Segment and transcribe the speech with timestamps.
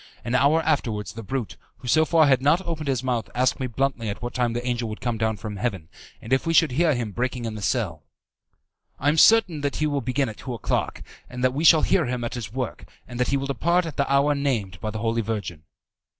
[0.25, 3.67] An hour afterwards the brute, who so far had not opened his mouth, asked me
[3.67, 5.89] bluntly at what time the angel would come down from heaven,
[6.23, 8.01] and if we should hear him breaking in the cell.
[8.99, 12.23] "I am certain that he will begin at two o'clock, that we shall hear him
[12.23, 15.21] at his work, and that he will depart at the hour named by the Holy
[15.21, 15.65] Virgin."